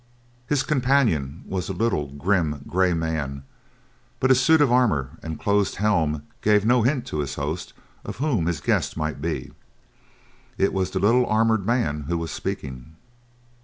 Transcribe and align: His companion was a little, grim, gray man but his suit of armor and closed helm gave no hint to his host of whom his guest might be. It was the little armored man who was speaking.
His 0.47 0.63
companion 0.63 1.43
was 1.45 1.69
a 1.69 1.73
little, 1.73 2.07
grim, 2.07 2.63
gray 2.67 2.91
man 2.95 3.43
but 4.19 4.31
his 4.31 4.39
suit 4.41 4.59
of 4.59 4.71
armor 4.71 5.11
and 5.21 5.39
closed 5.39 5.75
helm 5.75 6.23
gave 6.41 6.65
no 6.65 6.81
hint 6.81 7.05
to 7.05 7.19
his 7.19 7.35
host 7.35 7.73
of 8.03 8.17
whom 8.17 8.47
his 8.47 8.61
guest 8.61 8.97
might 8.97 9.21
be. 9.21 9.51
It 10.57 10.73
was 10.73 10.89
the 10.89 10.97
little 10.97 11.27
armored 11.27 11.67
man 11.67 12.05
who 12.07 12.17
was 12.17 12.31
speaking. 12.31 12.95